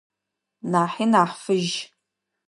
Нахьи 0.71 1.05
нахь 1.11 1.35
фыжь. 1.43 1.75